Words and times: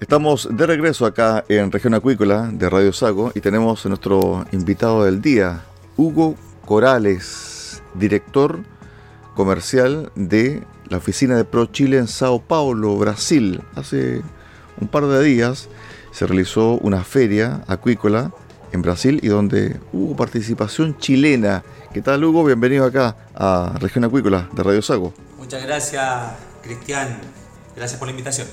Estamos 0.00 0.48
de 0.48 0.64
regreso 0.64 1.06
acá 1.06 1.44
en 1.48 1.72
Región 1.72 1.92
Acuícola 1.92 2.48
de 2.52 2.70
Radio 2.70 2.92
Sago 2.92 3.32
y 3.34 3.40
tenemos 3.40 3.84
a 3.84 3.88
nuestro 3.88 4.46
invitado 4.52 5.02
del 5.02 5.20
día, 5.20 5.64
Hugo 5.96 6.36
Corales, 6.64 7.82
director 7.94 8.60
comercial 9.34 10.12
de 10.14 10.62
la 10.88 10.98
oficina 10.98 11.36
de 11.36 11.44
Pro 11.44 11.66
Chile 11.66 11.98
en 11.98 12.06
Sao 12.06 12.40
Paulo, 12.40 12.96
Brasil. 12.96 13.60
Hace 13.74 14.22
un 14.80 14.86
par 14.86 15.04
de 15.04 15.20
días 15.20 15.68
se 16.12 16.28
realizó 16.28 16.74
una 16.78 17.02
feria 17.02 17.64
acuícola 17.66 18.30
en 18.70 18.82
Brasil 18.82 19.18
y 19.20 19.26
donde 19.26 19.80
hubo 19.92 20.14
participación 20.14 20.96
chilena. 20.98 21.64
¿Qué 21.92 22.02
tal 22.02 22.22
Hugo? 22.22 22.44
Bienvenido 22.44 22.84
acá 22.84 23.16
a 23.34 23.74
Región 23.80 24.04
Acuícola 24.04 24.48
de 24.52 24.62
Radio 24.62 24.80
Sago. 24.80 25.12
Muchas 25.38 25.64
gracias 25.64 26.34
Cristian, 26.62 27.18
gracias 27.74 27.98
por 27.98 28.06
la 28.06 28.12
invitación. 28.12 28.46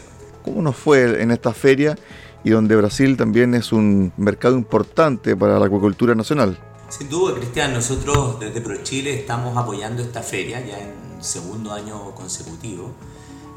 ¿Cómo 0.45 0.61
nos 0.61 0.75
fue 0.75 1.23
en 1.23 1.31
esta 1.31 1.53
feria 1.53 1.97
y 2.43 2.51
donde 2.51 2.75
Brasil 2.75 3.17
también 3.17 3.55
es 3.55 3.71
un 3.71 4.13
mercado 4.15 4.55
importante 4.55 5.35
para 5.35 5.57
la 5.57 5.65
acuicultura 5.65 6.13
nacional? 6.13 6.59
Sin 6.87 7.09
duda, 7.09 7.33
Cristian, 7.33 7.73
nosotros 7.73 8.39
desde 8.39 8.61
ProChile 8.61 9.11
estamos 9.11 9.57
apoyando 9.57 10.03
esta 10.03 10.21
feria 10.21 10.63
ya 10.63 10.77
en 10.77 11.23
segundo 11.23 11.73
año 11.73 12.13
consecutivo. 12.13 12.93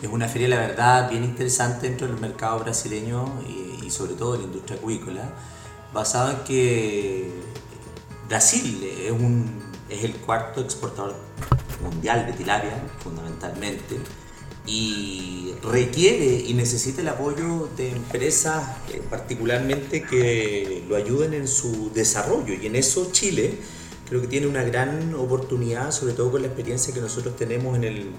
Es 0.02 0.08
una 0.08 0.28
feria, 0.28 0.48
la 0.48 0.56
verdad, 0.56 1.10
bien 1.10 1.24
interesante 1.24 1.90
dentro 1.90 2.06
del 2.06 2.18
mercado 2.18 2.60
brasileño 2.60 3.34
y, 3.46 3.90
sobre 3.90 4.14
todo 4.14 4.36
en 4.36 4.40
la 4.40 4.46
industria 4.46 4.78
acuícola, 4.78 5.30
basado 5.92 6.30
en 6.30 6.36
que 6.44 7.30
Brasil 8.28 8.82
es, 9.04 9.10
un, 9.10 9.60
es 9.90 10.04
el 10.04 10.14
cuarto 10.16 10.62
exportador 10.62 11.16
mundial 11.82 12.24
de 12.24 12.32
tilapia, 12.32 12.82
fundamentalmente 13.04 13.98
y 14.68 15.54
requiere 15.62 16.44
y 16.46 16.52
necesita 16.52 17.00
el 17.00 17.08
apoyo 17.08 17.70
de 17.76 17.90
empresas 17.90 18.64
eh, 18.92 19.00
particularmente 19.08 20.02
que 20.02 20.84
lo 20.86 20.94
ayuden 20.94 21.32
en 21.32 21.48
su 21.48 21.90
desarrollo. 21.94 22.52
Y 22.54 22.66
en 22.66 22.76
eso 22.76 23.08
Chile 23.10 23.54
creo 24.08 24.20
que 24.20 24.26
tiene 24.26 24.46
una 24.46 24.62
gran 24.62 25.14
oportunidad, 25.14 25.90
sobre 25.90 26.12
todo 26.12 26.32
con 26.32 26.42
la 26.42 26.48
experiencia 26.48 26.92
que 26.92 27.00
nosotros 27.00 27.34
tenemos 27.36 27.76
en, 27.76 27.84
el, 27.84 28.10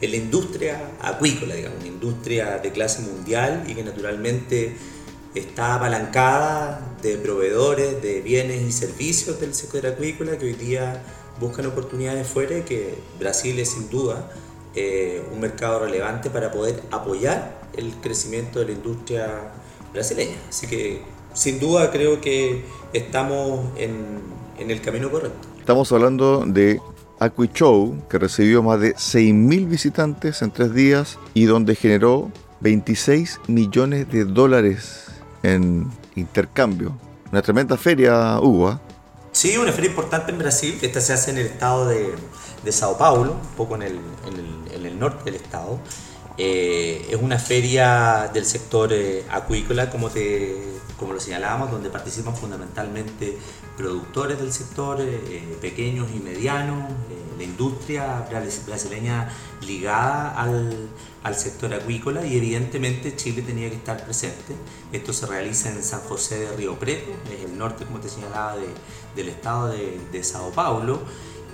en 0.00 0.10
la 0.10 0.16
industria 0.16 0.90
acuícola, 1.00 1.54
digamos, 1.54 1.78
una 1.78 1.88
industria 1.88 2.58
de 2.58 2.72
clase 2.72 3.02
mundial 3.02 3.64
y 3.68 3.74
que 3.74 3.84
naturalmente 3.84 4.76
está 5.36 5.76
apalancada 5.76 6.96
de 7.00 7.16
proveedores 7.16 8.02
de 8.02 8.20
bienes 8.22 8.62
y 8.62 8.72
servicios 8.72 9.40
del 9.40 9.54
sector 9.54 9.86
acuícola 9.86 10.36
que 10.36 10.46
hoy 10.46 10.54
día 10.54 11.02
buscan 11.40 11.66
oportunidades 11.66 12.26
fuera 12.26 12.58
y 12.58 12.62
que 12.62 12.98
Brasil 13.18 13.58
es 13.58 13.70
sin 13.70 13.88
duda 13.88 14.30
eh, 14.74 15.22
un 15.32 15.40
mercado 15.40 15.80
relevante 15.80 16.30
para 16.30 16.50
poder 16.50 16.82
apoyar 16.90 17.60
el 17.76 17.92
crecimiento 17.96 18.58
de 18.58 18.66
la 18.66 18.72
industria 18.72 19.52
brasileña. 19.92 20.36
Así 20.48 20.66
que 20.66 21.02
sin 21.34 21.60
duda 21.60 21.90
creo 21.90 22.20
que 22.20 22.64
estamos 22.92 23.66
en, 23.76 24.20
en 24.58 24.70
el 24.70 24.80
camino 24.80 25.10
correcto. 25.10 25.48
Estamos 25.58 25.92
hablando 25.92 26.44
de 26.46 26.80
Show 27.54 28.02
que 28.08 28.18
recibió 28.18 28.62
más 28.62 28.80
de 28.80 28.94
6.000 28.94 29.68
visitantes 29.68 30.42
en 30.42 30.50
tres 30.50 30.74
días 30.74 31.18
y 31.34 31.44
donde 31.44 31.74
generó 31.74 32.30
26 32.60 33.40
millones 33.48 34.10
de 34.10 34.24
dólares 34.24 35.06
en 35.42 35.88
intercambio. 36.16 36.96
Una 37.30 37.42
tremenda 37.42 37.76
feria, 37.76 38.38
Hugo. 38.40 38.80
Sí, 39.32 39.56
una 39.56 39.72
feria 39.72 39.88
importante 39.88 40.30
en 40.30 40.38
Brasil. 40.38 40.78
Esta 40.82 41.00
se 41.00 41.14
hace 41.14 41.30
en 41.30 41.38
el 41.38 41.46
estado 41.46 41.86
de, 41.86 42.14
de 42.62 42.72
Sao 42.72 42.98
Paulo, 42.98 43.32
un 43.32 43.56
poco 43.56 43.76
en 43.76 43.82
el, 43.82 44.00
en 44.26 44.34
el, 44.34 44.72
en 44.74 44.86
el 44.86 44.98
norte 44.98 45.24
del 45.24 45.36
estado. 45.36 45.78
Eh, 46.36 47.06
es 47.10 47.16
una 47.16 47.38
feria 47.38 48.30
del 48.32 48.44
sector 48.44 48.92
eh, 48.92 49.24
acuícola, 49.30 49.88
como, 49.88 50.10
te, 50.10 50.54
como 50.98 51.12
lo 51.12 51.20
señalábamos, 51.20 51.70
donde 51.70 51.90
participan 51.90 52.36
fundamentalmente 52.36 53.38
productores 53.76 54.38
del 54.38 54.52
sector, 54.52 54.98
eh, 55.00 55.56
pequeños 55.60 56.08
y 56.14 56.20
medianos, 56.20 56.90
la 57.36 57.44
industria 57.44 58.26
brasileña 58.66 59.28
ligada 59.66 60.30
al, 60.40 61.34
sector 61.34 61.72
acuícola 61.72 62.24
y 62.26 62.36
evidentemente 62.36 63.16
Chile 63.16 63.42
tenía 63.42 63.70
que 63.70 63.76
estar 63.76 64.04
presente. 64.04 64.54
Esto 64.92 65.12
se 65.12 65.26
realiza 65.26 65.70
en 65.70 65.82
San 65.82 66.00
José 66.00 66.40
de 66.40 66.56
Río 66.56 66.78
Preto, 66.78 67.10
es 67.32 67.44
el 67.44 67.56
norte, 67.56 67.84
como 67.84 68.00
te 68.00 68.08
señalaba, 68.08 68.56
de, 68.56 68.66
del 69.16 69.28
estado 69.28 69.68
de 69.68 70.24
Sao 70.24 70.50
Paulo 70.50 71.00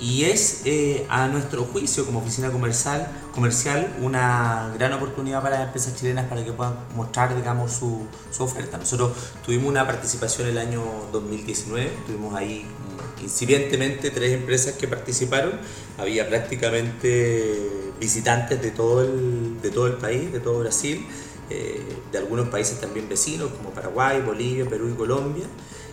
y 0.00 0.24
es 0.24 0.62
eh, 0.64 1.06
a 1.08 1.26
nuestro 1.28 1.64
juicio 1.64 2.06
como 2.06 2.20
oficina 2.20 2.50
comercial, 2.50 3.08
comercial 3.34 3.96
una 4.00 4.72
gran 4.78 4.92
oportunidad 4.92 5.42
para 5.42 5.58
las 5.58 5.66
empresas 5.66 5.96
chilenas 5.96 6.26
para 6.26 6.44
que 6.44 6.52
puedan 6.52 6.74
mostrar 6.94 7.34
digamos 7.34 7.72
su, 7.72 8.06
su, 8.30 8.44
oferta. 8.44 8.78
Nosotros 8.78 9.12
tuvimos 9.44 9.68
una 9.68 9.86
participación 9.86 10.48
el 10.48 10.58
año 10.58 10.82
2019, 11.12 11.90
tuvimos 12.06 12.34
ahí 12.34 12.64
mm, 12.64 13.24
incipientemente 13.24 14.10
tres 14.10 14.32
empresas 14.32 14.74
que 14.74 14.86
participaron, 14.86 15.52
había 15.98 16.28
prácticamente 16.28 17.92
visitantes 17.98 18.62
de 18.62 18.70
todo 18.70 19.02
el, 19.02 19.60
de 19.60 19.70
todo 19.70 19.88
el 19.88 19.94
país, 19.94 20.32
de 20.32 20.38
todo 20.38 20.60
Brasil, 20.60 21.04
eh, 21.50 21.82
de 22.12 22.18
algunos 22.18 22.48
países 22.48 22.80
también 22.80 23.08
vecinos 23.08 23.50
como 23.50 23.70
Paraguay, 23.70 24.20
Bolivia, 24.20 24.68
Perú 24.68 24.90
y 24.92 24.96
Colombia 24.96 25.46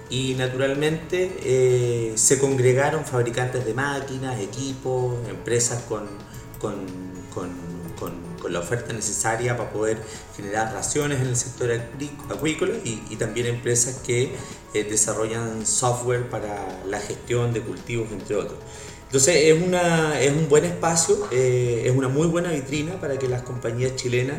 y 0.09 0.35
naturalmente 0.35 1.37
eh, 1.43 2.13
se 2.15 2.37
congregaron 2.39 3.05
fabricantes 3.05 3.65
de 3.65 3.73
máquinas, 3.73 4.39
equipos, 4.39 5.15
empresas 5.27 5.83
con, 5.83 6.07
con, 6.59 6.75
con, 7.33 7.49
con, 7.99 8.25
la 8.51 8.59
oferta 8.59 8.93
necesaria 8.93 9.57
para 9.57 9.71
poder 9.71 9.97
generar 10.37 10.71
raciones 10.71 11.19
en 11.19 11.27
el 11.29 11.35
sector 11.35 11.71
acuícola 12.29 12.75
y, 12.83 13.15
también 13.15 13.47
empresas 13.47 14.01
que 14.05 14.35
eh, 14.75 14.83
desarrollan 14.83 15.65
software 15.65 16.29
para 16.29 16.63
la 16.85 16.99
gestión 16.99 17.53
de 17.53 17.61
cultivos, 17.61 18.11
entre 18.11 18.35
otros. 18.35 18.59
Entonces 19.07 19.35
es, 19.45 19.65
una, 19.65 20.19
es 20.19 20.31
un 20.31 20.47
buen 20.47 20.65
espacio, 20.65 21.27
eh, 21.31 21.85
es 21.85 21.95
una 21.95 22.07
muy 22.07 22.27
buena 22.27 22.51
vitrina 22.51 22.99
para 22.99 23.17
que 23.17 23.27
las 23.27 23.41
compañías 23.41 23.95
chilenas 23.95 24.37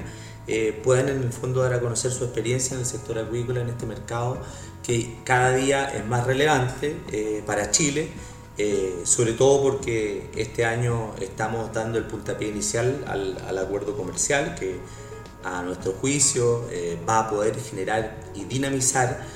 puedan 0.85 1.09
en 1.09 1.23
el 1.23 1.33
fondo 1.33 1.63
dar 1.63 1.75
a 1.75 1.81
conocer 1.81 2.13
su 2.13 2.25
experiencia 2.25 2.75
en 2.75 2.81
el 2.81 2.87
sector 2.87 3.19
acuícola, 3.19 3.61
en 3.61 3.69
este 3.69 3.85
mercado 3.85 4.39
que 4.87 5.19
cada 5.25 5.53
día 5.55 5.87
es 5.87 6.07
más 6.07 6.25
relevante 6.27 6.97
eh, 7.11 7.43
para 7.45 7.73
Chile, 7.73 8.09
eh, 8.57 9.03
sobre 9.05 9.33
todo 9.33 9.61
porque 9.61 10.31
este 10.37 10.65
año 10.65 11.13
estamos 11.21 11.73
dando 11.73 11.99
el 11.99 12.05
puntapié 12.05 12.49
inicial 12.49 13.05
al, 13.09 13.37
al 13.49 13.59
acuerdo 13.59 13.97
comercial 13.97 14.55
que 14.55 14.79
a 15.43 15.63
nuestro 15.63 15.93
juicio 15.93 16.69
eh, 16.71 16.97
va 17.07 17.21
a 17.21 17.31
poder 17.31 17.59
generar 17.61 18.17
y 18.35 18.45
dinamizar 18.45 19.35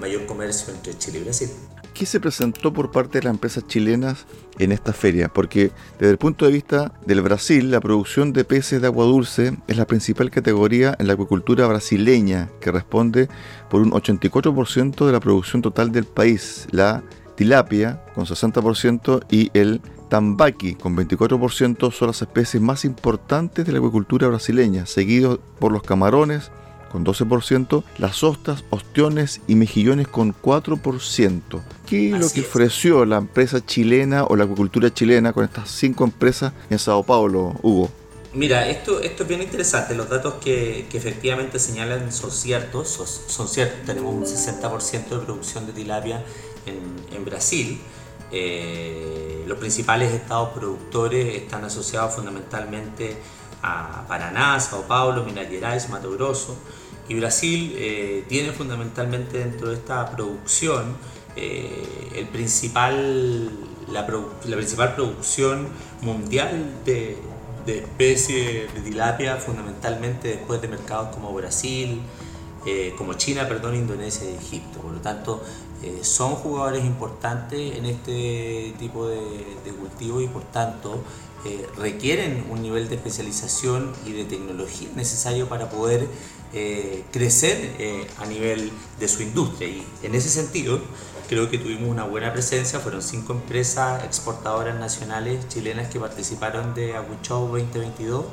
mayor 0.00 0.26
comercio 0.26 0.74
entre 0.74 0.98
Chile 0.98 1.20
y 1.20 1.22
Brasil. 1.22 1.48
¿Qué 1.94 2.06
se 2.06 2.20
presentó 2.20 2.72
por 2.72 2.90
parte 2.90 3.18
de 3.18 3.24
las 3.24 3.34
empresas 3.34 3.66
chilenas 3.66 4.26
en 4.58 4.72
esta 4.72 4.92
feria? 4.92 5.28
Porque 5.28 5.70
desde 5.98 6.12
el 6.12 6.18
punto 6.18 6.46
de 6.46 6.52
vista 6.52 6.92
del 7.06 7.22
Brasil, 7.22 7.70
la 7.70 7.80
producción 7.80 8.32
de 8.32 8.44
peces 8.44 8.80
de 8.80 8.86
agua 8.86 9.04
dulce 9.04 9.56
es 9.66 9.76
la 9.76 9.86
principal 9.86 10.30
categoría 10.30 10.96
en 10.98 11.06
la 11.06 11.14
acuicultura 11.14 11.66
brasileña, 11.66 12.50
que 12.60 12.72
responde 12.72 13.28
por 13.68 13.82
un 13.82 13.90
84% 13.92 15.06
de 15.06 15.12
la 15.12 15.20
producción 15.20 15.62
total 15.62 15.92
del 15.92 16.04
país. 16.04 16.66
La 16.70 17.02
tilapia 17.36 18.02
con 18.14 18.26
60% 18.26 19.24
y 19.30 19.50
el 19.54 19.80
tambaqui 20.10 20.74
con 20.74 20.96
24% 20.96 21.90
son 21.92 22.08
las 22.08 22.20
especies 22.20 22.62
más 22.62 22.84
importantes 22.84 23.64
de 23.64 23.72
la 23.72 23.78
acuicultura 23.78 24.28
brasileña, 24.28 24.84
seguidos 24.84 25.38
por 25.58 25.72
los 25.72 25.82
camarones, 25.82 26.50
con 26.90 27.04
12%, 27.04 27.84
las 27.98 28.22
ostas, 28.22 28.64
ostiones 28.70 29.40
y 29.46 29.54
mejillones 29.54 30.08
con 30.08 30.34
4%. 30.34 31.40
¿Qué 31.86 32.12
es 32.12 32.20
lo 32.20 32.30
que 32.30 32.40
ofreció 32.40 33.04
la 33.04 33.18
empresa 33.18 33.64
chilena 33.64 34.24
o 34.24 34.36
la 34.36 34.44
acuicultura 34.44 34.92
chilena 34.92 35.32
con 35.32 35.44
estas 35.44 35.70
cinco 35.70 36.04
empresas 36.04 36.52
en 36.68 36.78
Sao 36.78 37.02
Paulo, 37.02 37.54
Hugo? 37.62 37.90
Mira, 38.32 38.68
esto, 38.68 39.00
esto 39.00 39.24
es 39.24 39.28
bien 39.28 39.42
interesante. 39.42 39.94
Los 39.94 40.08
datos 40.08 40.34
que, 40.34 40.86
efectivamente 40.92 41.58
señalan 41.58 42.12
son 42.12 42.30
ciertos. 42.30 42.88
Son, 43.26 43.48
ciertos. 43.48 43.84
Tenemos 43.86 44.14
un 44.14 44.24
60% 44.24 45.08
de 45.08 45.18
producción 45.18 45.66
de 45.66 45.72
tilapia 45.72 46.22
en, 46.66 47.24
Brasil. 47.24 47.80
Eh, 48.32 49.44
los 49.46 49.58
principales 49.58 50.12
estados 50.12 50.50
productores 50.50 51.34
están 51.34 51.64
asociados 51.64 52.14
fundamentalmente 52.14 53.16
a 53.62 54.04
Paraná, 54.06 54.58
Sao 54.60 54.82
Paulo, 54.82 55.24
Minas 55.24 55.48
Gerais, 55.48 55.88
Mato 55.90 56.12
Grosso. 56.12 56.56
Y 57.10 57.16
Brasil 57.16 57.74
eh, 57.76 58.24
tiene 58.28 58.52
fundamentalmente 58.52 59.38
dentro 59.38 59.70
de 59.70 59.74
esta 59.74 60.08
producción 60.12 60.96
eh, 61.34 61.84
el 62.14 62.28
principal, 62.28 63.50
la, 63.90 64.06
principal 64.06 64.94
producción 64.94 65.66
mundial 66.02 66.72
de, 66.84 67.18
especies 67.66 68.72
de 68.72 68.80
tilapia, 68.82 69.38
fundamentalmente 69.38 70.28
después 70.28 70.62
de 70.62 70.68
mercados 70.68 71.12
como 71.12 71.32
Brasil, 71.34 72.00
eh, 72.64 72.94
como 72.96 73.14
China, 73.14 73.48
perdón, 73.48 73.74
Indonesia 73.74 74.30
y 74.30 74.34
Egipto. 74.34 74.78
Por 74.78 74.92
lo 74.92 75.00
tanto, 75.00 75.42
son 76.02 76.36
jugadores 76.36 76.84
importantes 76.84 77.76
en 77.76 77.86
este 77.86 78.72
tipo 78.78 79.08
de, 79.08 79.18
de 79.64 79.70
cultivo 79.72 80.20
y 80.20 80.28
por 80.28 80.42
tanto 80.44 81.02
requieren 81.78 82.44
un 82.50 82.60
nivel 82.60 82.90
de 82.90 82.96
especialización 82.96 83.94
y 84.04 84.12
de 84.12 84.26
tecnología 84.26 84.90
necesario 84.94 85.48
para 85.48 85.70
poder 85.70 86.06
eh, 86.52 87.04
crecer 87.12 87.76
eh, 87.78 88.08
a 88.18 88.26
nivel 88.26 88.72
de 88.98 89.06
su 89.06 89.22
industria. 89.22 89.68
Y 89.68 89.86
en 90.02 90.16
ese 90.16 90.28
sentido, 90.28 90.80
creo 91.28 91.48
que 91.48 91.58
tuvimos 91.58 91.88
una 91.88 92.02
buena 92.02 92.32
presencia. 92.32 92.80
Fueron 92.80 93.02
cinco 93.02 93.34
empresas 93.34 94.02
exportadoras 94.04 94.76
nacionales 94.78 95.46
chilenas 95.48 95.88
que 95.88 96.00
participaron 96.00 96.74
de 96.74 96.96
Aguichou 96.96 97.46
2022. 97.46 98.24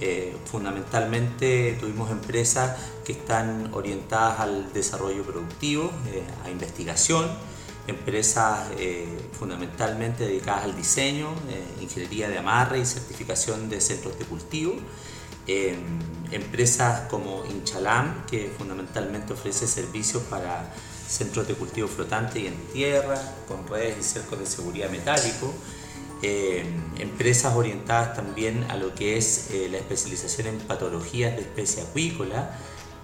Eh, 0.00 0.36
fundamentalmente 0.46 1.76
tuvimos 1.78 2.10
empresas 2.10 2.76
que 3.04 3.12
están 3.12 3.70
orientadas 3.72 4.40
al 4.40 4.72
desarrollo 4.72 5.22
productivo, 5.22 5.92
a 6.44 6.50
investigación, 6.50 7.30
empresas 7.86 8.70
fundamentalmente 9.38 10.24
dedicadas 10.24 10.64
al 10.64 10.76
diseño, 10.76 11.28
ingeniería 11.80 12.28
de 12.28 12.38
amarre 12.38 12.80
y 12.80 12.84
certificación 12.84 13.68
de 13.68 13.80
centros 13.80 14.18
de 14.18 14.24
cultivo 14.24 14.74
empresas 15.46 17.08
como 17.10 17.44
Inchalam, 17.46 18.26
que 18.26 18.52
fundamentalmente 18.56 19.32
ofrece 19.32 19.66
servicios 19.66 20.22
para 20.24 20.72
centros 21.06 21.46
de 21.46 21.54
cultivo 21.54 21.88
flotante 21.88 22.40
y 22.40 22.46
en 22.46 22.56
tierra, 22.72 23.20
con 23.46 23.66
redes 23.68 23.96
y 24.00 24.02
cercos 24.02 24.38
de 24.38 24.46
seguridad 24.46 24.90
metálico. 24.90 25.52
Eh, 26.24 26.64
empresas 26.98 27.54
orientadas 27.56 28.14
también 28.14 28.64
a 28.70 28.76
lo 28.76 28.94
que 28.94 29.16
es 29.16 29.50
eh, 29.50 29.68
la 29.68 29.78
especialización 29.78 30.46
en 30.46 30.58
patologías 30.58 31.34
de 31.34 31.42
especie 31.42 31.82
acuícola 31.82 32.56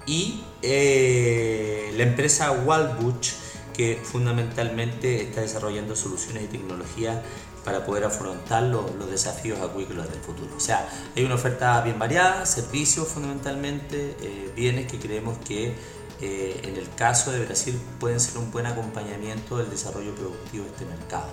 y 0.06 0.44
eh, 0.62 1.92
la 1.96 2.04
empresa 2.04 2.52
Wildbush 2.52 3.32
que 3.74 4.00
fundamentalmente 4.02 5.20
está 5.22 5.40
desarrollando 5.40 5.96
soluciones 5.96 6.44
y 6.44 6.46
tecnologías 6.46 7.18
para 7.64 7.84
poder 7.84 8.04
afrontar 8.04 8.62
los, 8.64 8.84
desafíos 9.10 9.60
acuícolas 9.60 10.10
del 10.10 10.20
futuro. 10.20 10.50
O 10.56 10.60
sea, 10.60 10.88
hay 11.16 11.24
una 11.24 11.34
oferta 11.34 11.80
bien 11.82 11.98
variada, 11.98 12.46
servicios 12.46 13.08
fundamentalmente, 13.08 14.16
eh, 14.20 14.52
bienes 14.54 14.90
que 14.90 14.98
creemos 14.98 15.38
que 15.38 15.74
eh, 16.20 16.60
en 16.64 16.76
el 16.76 16.88
caso 16.94 17.30
de 17.30 17.44
Brasil 17.44 17.80
pueden 18.00 18.20
ser 18.20 18.38
un 18.38 18.50
buen 18.50 18.66
acompañamiento 18.66 19.58
del 19.58 19.70
desarrollo 19.70 20.14
productivo 20.14 20.64
de 20.64 20.70
este 20.70 20.84
mercado. 20.84 21.28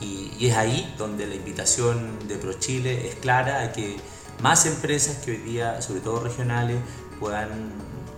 Y, 0.00 0.32
y 0.38 0.48
es 0.48 0.56
ahí 0.56 0.94
donde 0.98 1.26
la 1.26 1.34
invitación 1.34 2.28
de 2.28 2.36
ProChile 2.36 3.08
es 3.08 3.14
clara 3.16 3.62
a 3.62 3.72
que 3.72 3.96
más 4.42 4.66
empresas 4.66 5.18
que 5.18 5.32
hoy 5.32 5.36
día, 5.38 5.80
sobre 5.80 6.00
todo 6.00 6.20
regionales, 6.20 6.78
puedan 7.20 7.72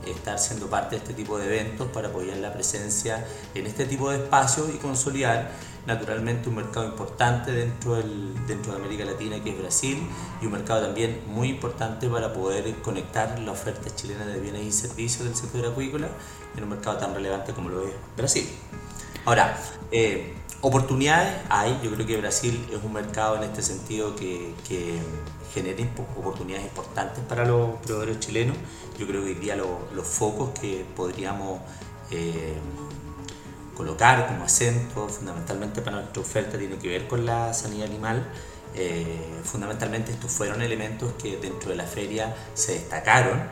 estar 0.06 0.38
siendo 0.38 0.68
parte 0.68 0.96
de 0.96 1.02
este 1.02 1.14
tipo 1.14 1.38
de 1.38 1.46
eventos 1.46 1.88
para 1.88 2.08
apoyar 2.08 2.36
la 2.38 2.52
presencia 2.52 3.24
en 3.54 3.66
este 3.66 3.86
tipo 3.86 4.10
de 4.10 4.18
espacios 4.18 4.68
y 4.74 4.78
consolidar 4.78 5.50
naturalmente 5.86 6.48
un 6.48 6.56
mercado 6.56 6.86
importante 6.86 7.52
dentro, 7.52 7.94
del, 7.94 8.34
dentro 8.46 8.72
de 8.72 8.78
América 8.78 9.04
Latina 9.04 9.42
que 9.42 9.50
es 9.50 9.58
Brasil 9.58 9.98
y 10.42 10.46
un 10.46 10.52
mercado 10.52 10.82
también 10.82 11.22
muy 11.28 11.48
importante 11.48 12.08
para 12.08 12.32
poder 12.32 12.74
conectar 12.82 13.38
la 13.38 13.52
oferta 13.52 13.94
chilena 13.94 14.26
de 14.26 14.40
bienes 14.40 14.62
y 14.62 14.72
servicios 14.72 15.24
del 15.24 15.36
sector 15.36 15.64
acuícola 15.66 16.08
en 16.56 16.64
un 16.64 16.70
mercado 16.70 16.98
tan 16.98 17.14
relevante 17.14 17.52
como 17.52 17.68
lo 17.68 17.86
es 17.86 17.92
Brasil. 18.16 18.48
Ahora, 19.24 19.58
eh, 19.90 20.34
oportunidades 20.60 21.34
hay, 21.48 21.78
yo 21.82 21.92
creo 21.92 22.06
que 22.06 22.16
Brasil 22.16 22.66
es 22.72 22.82
un 22.82 22.92
mercado 22.92 23.36
en 23.36 23.44
este 23.44 23.62
sentido 23.62 24.14
que, 24.16 24.54
genera 25.54 25.82
oportunidades 26.18 26.66
importantes 26.66 27.24
para 27.24 27.46
los 27.46 27.76
proveedores 27.78 28.20
chilenos. 28.20 28.56
Yo 28.98 29.06
creo 29.06 29.22
que 29.22 29.28
hoy 29.28 29.34
día 29.34 29.56
los 29.56 30.06
focos 30.06 30.50
que 30.58 30.84
podríamos... 30.94 31.60
Eh, 32.10 32.54
colocar 33.76 34.26
como 34.26 34.44
acento 34.44 35.08
fundamentalmente 35.08 35.82
para 35.82 35.98
nuestra 35.98 36.22
oferta 36.22 36.58
tiene 36.58 36.78
que 36.78 36.88
ver 36.88 37.06
con 37.06 37.26
la 37.26 37.52
sanidad 37.52 37.86
animal. 37.86 38.26
Eh, 38.74 39.40
fundamentalmente 39.44 40.12
estos 40.12 40.30
fueron 40.30 40.60
elementos 40.60 41.12
que 41.14 41.36
dentro 41.36 41.70
de 41.70 41.76
la 41.76 41.84
feria 41.84 42.34
se 42.54 42.72
destacaron. 42.72 43.42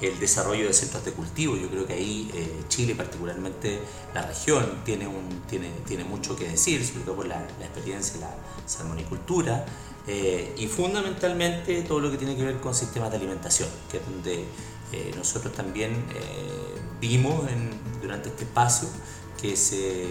El 0.00 0.18
desarrollo 0.18 0.66
de 0.66 0.72
centros 0.72 1.04
de 1.04 1.12
cultivo, 1.12 1.56
yo 1.56 1.68
creo 1.68 1.86
que 1.86 1.92
ahí 1.92 2.30
eh, 2.32 2.62
Chile, 2.68 2.94
particularmente 2.94 3.80
la 4.14 4.22
región, 4.22 4.80
tiene, 4.82 5.06
un, 5.06 5.42
tiene, 5.46 5.70
tiene 5.86 6.04
mucho 6.04 6.34
que 6.36 6.48
decir, 6.48 6.86
sobre 6.86 7.00
todo 7.00 7.16
por 7.16 7.26
la, 7.26 7.46
la 7.58 7.66
experiencia 7.66 8.14
de 8.14 8.20
la 8.20 8.34
salmonicultura, 8.64 9.66
eh, 10.06 10.54
y 10.56 10.66
fundamentalmente 10.68 11.82
todo 11.82 12.00
lo 12.00 12.10
que 12.10 12.16
tiene 12.16 12.34
que 12.34 12.44
ver 12.44 12.60
con 12.60 12.74
sistemas 12.74 13.10
de 13.10 13.18
alimentación, 13.18 13.68
que 13.90 13.98
es 13.98 14.02
donde 14.06 14.44
nosotros 15.16 15.52
también 15.52 16.04
vimos 17.00 17.48
en, 17.48 17.70
durante 18.02 18.28
este 18.30 18.42
espacio 18.42 18.88
que, 19.40 19.56
se, 19.56 20.06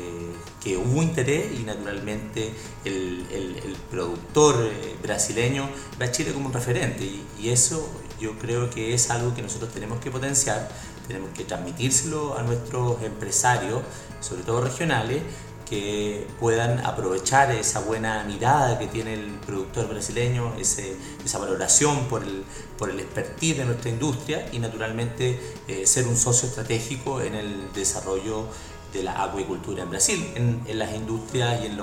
que 0.64 0.78
hubo 0.78 1.02
interés 1.04 1.60
y 1.60 1.64
naturalmente 1.64 2.54
el, 2.86 3.26
el, 3.32 3.76
productor 3.90 4.56
eh, 4.62 4.96
brasileño 5.02 5.70
ve 5.98 6.06
a 6.06 6.12
Chile 6.12 6.34
como 6.34 6.48
un 6.48 6.54
referente. 6.54 7.04
Y, 7.04 7.26
y, 7.40 7.50
eso 7.50 7.90
yo 8.20 8.38
creo 8.38 8.70
que 8.70 8.94
es 8.94 9.10
algo 9.10 9.34
que 9.34 9.42
nosotros 9.42 9.72
tenemos 9.72 10.00
que 10.00 10.12
potenciar, 10.12 10.70
tenemos 11.08 11.30
que 11.32 11.44
transmitírselo 11.44 12.38
a 12.38 12.44
nuestros 12.44 13.02
empresarios, 13.04 13.82
sobre 14.20 14.44
todo 14.44 14.62
regionales, 14.62 15.22
que 15.70 16.26
puedan 16.40 16.84
aprovechar 16.84 17.52
esa 17.52 17.82
buena 17.82 18.24
mirada 18.24 18.80
que 18.80 18.88
tiene 18.88 19.14
el 19.14 19.30
productor 19.46 19.88
brasileño, 19.88 20.56
ese, 20.60 20.96
esa 21.24 21.38
valoración 21.38 22.06
por 22.06 22.24
el, 22.24 22.44
por 22.78 22.90
el 22.90 23.00
expertise 23.00 23.58
de 23.58 23.66
nuestra 23.66 23.92
industria 23.92 24.50
y 24.52 24.58
naturalmente 24.58 25.40
eh, 25.68 25.86
ser 25.86 26.08
un 26.08 26.18
socio 26.18 26.50
estratégico 26.50 27.22
en 27.22 27.36
el 27.36 27.72
desarrollo 27.74 28.48
de 28.93 29.03
la 29.03 29.24
acuicultura 29.24 29.84
en 29.84 29.89
Brasil, 29.89 30.25
en, 30.36 30.62
en 30.65 30.79
las 30.79 30.93
industrias 30.96 31.62
y 31.62 31.67
en, 31.67 31.77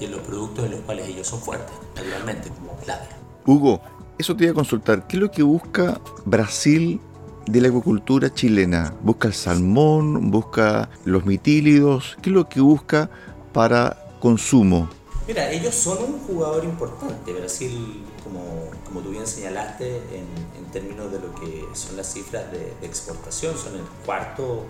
y 0.00 0.04
en, 0.04 0.10
los 0.10 0.20
productos 0.20 0.64
en 0.64 0.72
los 0.72 0.80
cuales 0.80 1.08
ellos 1.08 1.26
son 1.26 1.40
fuertes, 1.40 1.74
naturalmente, 1.94 2.50
como 2.50 2.76
clave. 2.76 3.06
Hugo, 3.46 3.80
eso 4.18 4.36
te 4.36 4.44
iba 4.44 4.52
a 4.52 4.54
consultar, 4.54 5.06
¿qué 5.06 5.16
es 5.16 5.22
lo 5.22 5.30
que 5.30 5.42
busca 5.42 6.00
Brasil 6.24 7.00
de 7.46 7.60
la 7.60 7.68
acuicultura 7.68 8.32
chilena? 8.32 8.94
¿Busca 9.02 9.28
el 9.28 9.34
salmón? 9.34 10.30
¿Busca 10.30 10.90
los 11.04 11.24
mitílidos? 11.24 12.16
¿Qué 12.22 12.30
es 12.30 12.34
lo 12.34 12.48
que 12.48 12.60
busca 12.60 13.10
para 13.52 13.98
consumo? 14.20 14.88
Mira, 15.26 15.50
ellos 15.50 15.74
son 15.74 15.98
un 16.02 16.18
jugador 16.20 16.64
importante. 16.64 17.32
Brasil, 17.32 18.02
como, 18.24 18.70
como 18.84 19.00
tú 19.00 19.10
bien 19.10 19.26
señalaste, 19.26 19.98
en, 20.12 20.26
en 20.58 20.70
términos 20.72 21.12
de 21.12 21.20
lo 21.20 21.34
que 21.34 21.64
son 21.74 21.96
las 21.96 22.12
cifras 22.12 22.50
de, 22.50 22.74
de 22.80 22.86
exportación, 22.86 23.56
son 23.56 23.74
el 23.76 23.84
cuarto 24.04 24.66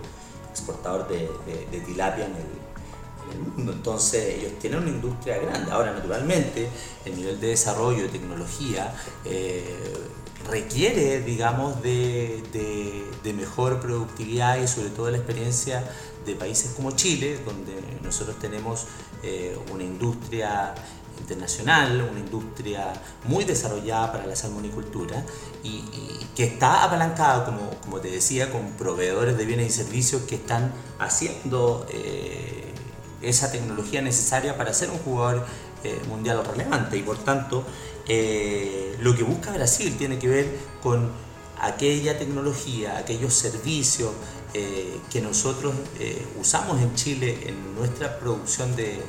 exportador 0.53 1.07
de, 1.07 1.27
tilapia 1.85 2.25
en 2.25 2.35
el, 2.35 2.63
mundo. 3.55 3.71
Entonces 3.71 4.35
ellos 4.35 4.51
tienen 4.59 4.79
una 4.81 4.89
industria 4.89 5.39
grande. 5.39 5.71
Ahora, 5.71 5.91
naturalmente, 5.91 6.69
el 7.03 7.15
nivel 7.15 7.39
de 7.39 7.47
desarrollo 7.47 8.03
de 8.03 8.09
tecnología 8.09 8.93
eh, 9.25 9.65
requiere, 10.47 11.21
digamos, 11.21 11.81
de, 11.81 12.43
de, 13.23 13.33
mejor 13.33 13.79
productividad 13.79 14.57
y 14.61 14.67
sobre 14.67 14.89
todo 14.89 15.09
la 15.09 15.17
experiencia 15.17 15.83
de 16.25 16.35
países 16.35 16.73
como 16.75 16.91
Chile, 16.91 17.39
donde 17.43 17.73
nosotros 18.03 18.37
tenemos 18.39 18.85
una 19.73 19.83
industria 19.83 20.75
internacional, 21.23 22.07
una 22.09 22.19
industria 22.19 22.93
muy 23.25 23.43
desarrollada 23.45 24.11
para 24.11 24.27
la 24.27 24.35
salmonicultura 24.35 25.23
y, 25.63 25.83
que 26.35 26.45
está 26.45 26.83
apalancada, 26.83 27.45
como, 27.45 27.69
como, 27.81 27.99
te 27.99 28.09
decía, 28.09 28.51
con 28.51 28.71
proveedores 28.71 29.37
de 29.37 29.45
bienes 29.45 29.67
y 29.67 29.69
servicios 29.83 30.23
que 30.23 30.35
están 30.35 30.73
haciendo 30.99 31.85
eh, 31.91 32.73
esa 33.21 33.51
tecnología 33.51 34.01
necesaria 34.01 34.57
para 34.57 34.73
ser 34.73 34.89
un 34.89 34.97
jugador 34.97 35.45
eh, 35.83 35.99
mundial 36.09 36.43
relevante 36.43 36.97
y 36.97 37.03
por 37.03 37.17
tanto 37.17 37.63
eh, 38.07 38.97
lo 38.99 39.15
que 39.15 39.23
busca 39.23 39.51
Brasil 39.51 39.95
tiene 39.97 40.17
que 40.17 40.27
ver 40.27 40.57
con 40.81 41.11
aquella 41.65 42.17
tecnología, 42.17 42.97
aquellos 42.97 43.33
servicios 43.33 44.11
que 45.09 45.19
nosotros 45.19 45.73
usamos 46.39 46.79
en 46.79 46.93
Chile 46.93 47.39
en 47.47 47.73
nuestra 47.73 48.19
producción 48.19 48.75
de 48.75 49.01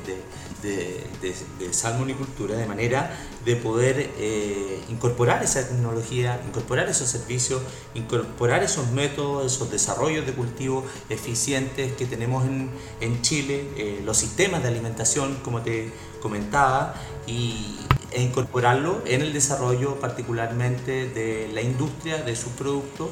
de, 0.65 1.35
de, 1.59 1.73
salmonicultura, 1.73 2.55
de 2.55 2.65
manera 2.65 3.11
de 3.43 3.55
poder 3.55 4.11
eh, 4.17 4.81
incorporar 4.89 5.43
esa 5.43 5.67
tecnología, 5.67 6.41
incorporar 6.47 6.89
esos 6.89 7.07
servicios, 7.07 7.61
incorporar 7.93 8.63
esos 8.63 8.89
métodos, 8.91 9.53
esos 9.53 9.71
desarrollos 9.71 10.25
de 10.25 10.33
cultivo 10.33 10.83
eficientes 11.09 11.93
que 11.93 12.05
tenemos 12.05 12.45
en, 12.45 12.71
en 13.01 13.21
Chile, 13.21 13.69
eh, 13.77 14.01
los 14.03 14.17
sistemas 14.17 14.63
de 14.63 14.69
alimentación, 14.69 15.37
como 15.43 15.61
te 15.61 15.91
comentaba, 16.21 16.95
y, 17.27 17.77
e 18.15 18.21
incorporarlo 18.21 19.01
en 19.05 19.21
el 19.21 19.33
desarrollo 19.33 19.99
particularmente 19.99 21.09
de 21.09 21.49
la 21.53 21.61
industria, 21.61 22.23
de 22.23 22.33
sus 22.37 22.53
productos 22.53 23.09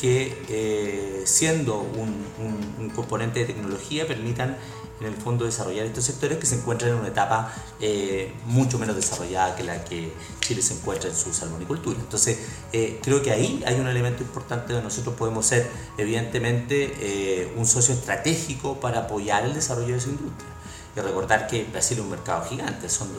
que 0.00 0.44
eh, 0.48 1.22
siendo 1.24 1.78
un, 1.80 2.90
componente 2.94 3.40
de 3.40 3.46
tecnología 3.46 4.06
permitan 4.06 4.56
en 5.00 5.06
el 5.06 5.14
fondo 5.14 5.44
desarrollar 5.44 5.86
estos 5.86 6.04
sectores 6.04 6.38
que 6.38 6.46
se 6.46 6.54
encuentran 6.54 6.92
en 6.92 6.98
una 6.98 7.08
etapa 7.08 7.52
eh, 7.80 8.32
mucho 8.46 8.78
menos 8.78 8.94
desarrollada 8.94 9.56
que 9.56 9.64
la 9.64 9.82
que 9.82 10.12
Chile 10.40 10.62
se 10.62 10.74
encuentra 10.74 11.10
en 11.10 11.16
su 11.16 11.32
salmonicultura. 11.32 11.98
Entonces, 11.98 12.38
eh, 12.72 13.00
creo 13.02 13.22
que 13.22 13.32
ahí 13.32 13.64
hay 13.66 13.80
un 13.80 13.88
elemento 13.88 14.22
importante 14.22 14.72
donde 14.72 14.84
nosotros 14.84 15.16
podemos 15.16 15.46
ser, 15.46 15.68
evidentemente, 15.98 17.50
un 17.56 17.66
socio 17.66 17.94
estratégico 17.94 18.78
para 18.78 19.00
apoyar 19.00 19.44
el 19.44 19.54
desarrollo 19.54 19.92
de 19.92 19.98
esa 19.98 20.10
industria. 20.10 20.48
Y 20.96 21.00
recordar 21.00 21.48
que 21.48 21.64
Brasil 21.64 21.98
es 21.98 22.04
un 22.04 22.10
mercado 22.10 22.44
gigante, 22.48 22.88
son 22.88 23.12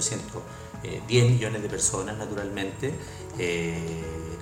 210 0.86 1.32
millones 1.32 1.62
de 1.62 1.70
personas 1.70 2.18
naturalmente, 2.18 2.94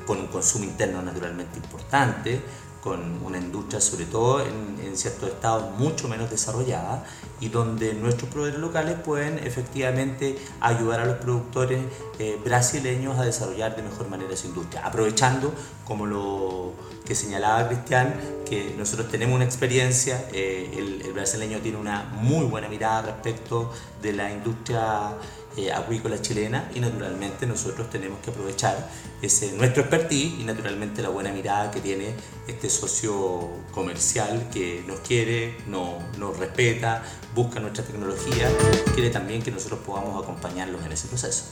con 0.06 0.20
un 0.20 0.28
consumo 0.28 0.66
interno 0.66 1.02
naturalmente 1.02 1.58
importante, 1.58 2.42
con 2.82 3.24
una 3.24 3.38
industria, 3.38 3.80
sobre 3.80 4.06
todo 4.06 4.42
en, 4.42 4.78
en, 4.84 4.98
ciertos 4.98 5.30
estados, 5.30 5.72
mucho 5.80 6.10
menos 6.10 6.30
desarrollada 6.30 7.06
y 7.44 7.50
donde 7.50 7.94
nuestros 7.94 8.30
proveedores 8.30 8.62
locales 8.62 8.96
pueden 9.04 9.38
efectivamente 9.40 10.38
ayudar 10.62 11.02
a 11.02 11.06
los 11.06 11.18
productores 11.18 11.82
eh, 12.18 12.40
brasileños 12.42 13.20
a 13.20 13.26
desarrollar 13.26 13.76
de 13.76 13.82
mejor 13.82 14.08
manera 14.08 14.38
su 14.38 14.48
industria, 14.48 14.86
aprovechando, 14.86 15.54
como 15.84 16.06
lo 16.06 16.72
que 17.06 17.16
señalaba 17.16 17.68
Cristian, 17.68 18.16
que 18.46 18.74
nosotros 18.78 19.10
tenemos 19.10 19.36
una 19.36 19.44
experiencia, 19.44 20.26
eh, 20.32 20.72
el, 20.78 21.12
brasileño 21.12 21.60
tiene 21.60 21.78
una 21.78 22.06
muy 22.14 22.46
buena 22.46 22.70
mirada 22.70 23.02
respecto 23.04 23.72
de 24.02 24.14
la 24.14 24.32
industria 24.32 25.16
eh, 25.56 25.72
acuícola 25.72 26.20
chilena 26.20 26.72
y 26.74 26.80
naturalmente 26.80 27.46
nosotros 27.46 27.88
tenemos 27.90 28.20
que 28.22 28.32
aprovechar 28.32 28.90
ese, 29.22 29.52
nuestro 29.52 29.84
expertise 29.84 30.40
y 30.40 30.44
naturalmente 30.44 31.04
la 31.04 31.10
buena 31.10 31.32
mirada 31.32 31.70
que 31.70 31.80
tiene 31.80 32.16
este 32.48 32.70
socio 32.70 33.50
comercial 33.72 34.50
que 34.52 34.84
nos 34.88 35.02
quiere, 35.02 35.58
no, 35.68 36.00
nos 36.18 36.38
respeta, 36.38 37.04
busca 37.36 37.60
nuestra 37.60 37.84
tecnología 37.84 38.50
quiere 38.94 39.10
también 39.10 39.42
que 39.42 39.52
nosotros 39.52 39.80
podamos 39.86 40.22
acompañarlos 40.22 40.84
en 40.86 40.92
ese 40.92 41.08
proceso. 41.08 41.46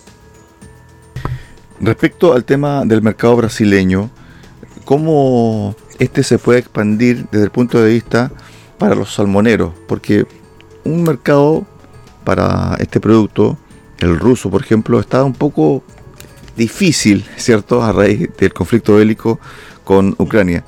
Respecto 1.79 2.33
al 2.33 2.45
tema 2.45 2.85
del 2.85 3.01
mercado 3.01 3.35
brasileño, 3.37 4.11
¿cómo 4.85 5.75
este 5.97 6.23
se 6.23 6.37
puede 6.37 6.59
expandir 6.59 7.27
desde 7.31 7.45
el 7.45 7.51
punto 7.51 7.81
de 7.81 7.93
vista 7.93 8.31
para 8.77 8.93
los 8.93 9.13
salmoneros? 9.13 9.73
Porque 9.87 10.27
un 10.83 11.03
mercado 11.03 11.65
para 12.23 12.75
este 12.79 12.99
producto 12.99 13.57
el 13.97 14.19
ruso, 14.19 14.49
por 14.49 14.61
ejemplo, 14.61 14.99
está 14.99 15.23
un 15.23 15.33
poco 15.33 15.83
difícil, 16.57 17.25
¿cierto?, 17.37 17.83
a 17.83 17.91
raíz 17.91 18.29
del 18.37 18.53
conflicto 18.53 18.95
bélico 18.95 19.39
con 19.83 20.15
Ucrania. 20.17 20.63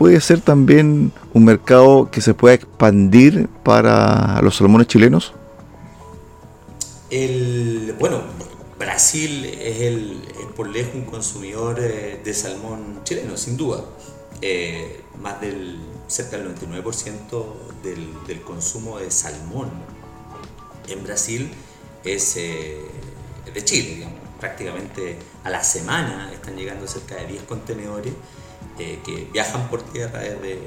¿Puede 0.00 0.18
ser 0.22 0.40
también 0.40 1.12
un 1.34 1.44
mercado 1.44 2.10
que 2.10 2.22
se 2.22 2.32
pueda 2.32 2.54
expandir 2.54 3.50
para 3.62 4.40
los 4.40 4.56
salmones 4.56 4.86
chilenos? 4.86 5.34
El, 7.10 7.94
bueno, 7.98 8.22
Brasil 8.78 9.44
es, 9.44 9.82
el, 9.82 10.22
por 10.56 10.70
lejos 10.70 10.94
un 10.94 11.04
consumidor 11.04 11.76
eh, 11.80 12.18
de 12.24 12.32
salmón 12.32 13.02
chileno, 13.04 13.36
sin 13.36 13.58
duda. 13.58 13.84
Eh, 14.40 15.02
más 15.20 15.38
del 15.42 15.78
cerca 16.06 16.38
del 16.38 16.56
99% 16.56 17.44
del, 17.82 18.08
del 18.26 18.40
consumo 18.40 18.98
de 18.98 19.10
salmón 19.10 19.68
en 20.88 21.04
Brasil 21.04 21.50
es 22.04 22.38
eh, 22.38 22.80
de 23.52 23.64
Chile, 23.66 23.96
digamos. 23.96 24.18
prácticamente 24.40 25.18
a 25.44 25.50
la 25.50 25.62
semana 25.62 26.32
están 26.32 26.56
llegando 26.56 26.86
cerca 26.86 27.16
de 27.16 27.26
10 27.26 27.42
contenedores 27.42 28.14
eh, 28.80 28.98
que 29.04 29.28
viajan 29.30 29.68
por 29.68 29.82
tierra 29.82 30.20
desde, 30.20 30.58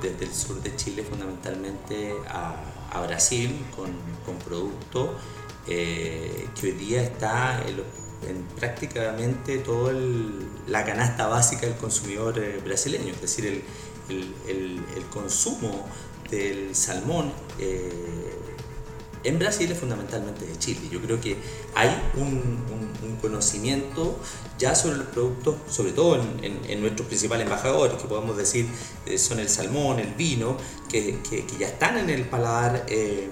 desde, 0.00 0.24
el 0.24 0.32
sur 0.32 0.62
de 0.62 0.76
Chile 0.76 1.02
fundamentalmente 1.02 2.14
a, 2.28 2.54
Brasil 3.08 3.66
con, 3.74 3.90
con 4.24 4.36
productos 4.38 5.10
eh, 5.66 6.48
que 6.54 6.66
hoy 6.68 6.72
día 6.72 7.02
está 7.02 7.60
en, 7.66 8.44
prácticamente 8.56 9.58
toda 9.58 9.92
la 10.68 10.84
canasta 10.84 11.26
básica 11.26 11.66
del 11.66 11.76
consumidor 11.76 12.40
brasileño, 12.62 13.12
es 13.14 13.20
decir, 13.20 13.64
el, 14.08 14.34
el, 14.48 15.04
consumo 15.12 15.88
del 16.30 16.76
salmón 16.76 17.32
en 19.24 19.38
Brasil 19.38 19.70
es 19.70 19.78
fundamentalmente 19.78 20.46
de 20.46 20.58
Chile. 20.58 20.80
Yo 20.90 21.00
creo 21.00 21.20
que 21.20 21.36
hay 21.74 21.90
un, 22.16 22.90
conocimiento 23.20 24.18
ya 24.58 24.74
sobre 24.74 24.96
los 24.96 25.08
productos, 25.08 25.56
sobre 25.68 25.92
todo 25.92 26.18
en, 26.42 26.80
nuestros 26.80 27.06
principales 27.06 27.44
embajadores, 27.44 28.00
que 28.00 28.08
podemos 28.08 28.34
decir 28.34 28.66
eh, 29.04 29.18
son 29.18 29.40
el 29.40 29.48
salmón, 29.50 29.98
el 29.98 30.14
vino, 30.14 30.56
que, 30.88 31.18
ya 31.58 31.66
están 31.66 31.98
en 31.98 32.08
el 32.08 32.24
paladar. 32.24 32.86
Eh, 32.88 33.28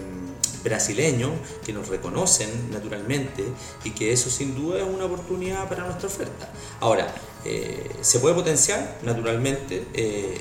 brasileño 0.63 1.31
que 1.65 1.73
nos 1.73 1.89
reconocen 1.89 2.71
naturalmente 2.73 3.45
y 3.85 3.91
que 3.93 4.13
eso 4.13 4.29
sin 4.29 4.57
duda 4.57 4.79
es 4.79 4.85
una 4.85 5.05
oportunidad 5.05 5.69
para 5.69 5.85
nuestra 5.85 6.09
oferta. 6.09 6.51
Ahora, 6.81 7.15
eh, 7.45 7.91
se 8.01 8.19
puede 8.19 8.35
potenciar 8.35 8.99
naturalmente, 9.03 9.87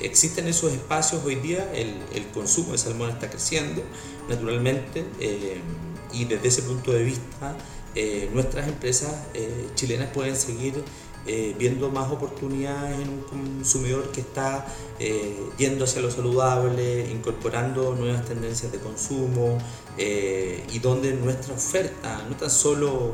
existen 0.02 0.48
esos 0.48 0.72
espacios 0.72 1.22
hoy 1.24 1.36
día, 1.36 1.70
el, 1.74 2.26
consumo 2.34 2.72
de 2.72 2.78
salmón 2.78 3.10
está 3.10 3.30
creciendo, 3.30 3.82
naturalmente, 4.28 5.04
eh, 5.20 5.60
y 6.12 6.24
desde 6.24 6.48
ese 6.48 6.62
punto 6.62 6.92
de 6.92 7.02
vista, 7.02 7.56
eh, 7.94 8.30
nuestras 8.32 8.68
empresas 8.68 9.12
eh, 9.34 9.68
chilenas 9.74 10.10
pueden 10.12 10.36
seguir 10.36 10.84
viendo 11.58 11.90
más 11.90 12.10
oportunidades 12.10 12.98
en 13.00 13.10
un 13.10 13.20
consumidor 13.20 14.10
que 14.12 14.22
está 14.22 14.64
yendo 15.58 15.84
hacia 15.84 16.00
lo 16.00 16.10
saludable, 16.10 17.10
incorporando 17.10 17.94
nuevas 17.94 18.24
tendencias 18.24 18.72
de 18.72 18.78
consumo 18.78 19.58
y 19.98 20.78
donde 20.78 21.12
nuestra 21.12 21.52
oferta, 21.52 22.24
no 22.30 22.34
tan 22.34 22.48
solo 22.48 23.12